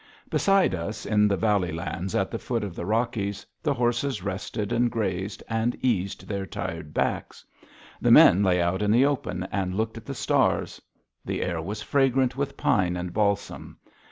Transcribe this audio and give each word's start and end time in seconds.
Behind 0.31 0.73
us, 0.73 1.05
in 1.05 1.27
the 1.27 1.37
valley 1.37 1.71
lands 1.71 2.15
at 2.15 2.31
the 2.31 2.39
foot 2.39 2.63
of 2.63 2.73
the 2.75 2.87
Rockies, 2.87 3.45
the 3.61 3.75
horses 3.75 4.23
rested 4.23 4.71
and 4.71 4.89
grazed, 4.89 5.43
and 5.47 5.75
eased 5.79 6.27
their 6.27 6.47
tired 6.47 6.91
backs. 6.91 7.45
The 8.01 8.09
men 8.09 8.41
lay 8.41 8.59
out 8.59 8.81
in 8.81 8.89
the 8.89 9.05
open 9.05 9.43
and 9.51 9.75
looked 9.75 9.97
at 9.97 10.05
the 10.07 10.15
stars. 10.15 10.81
The 11.23 11.43
air 11.43 11.61
was 11.61 11.83
fragrant 11.83 12.35
with 12.35 12.57
pine 12.57 12.97
and 12.97 13.13
balsam. 13.13 13.77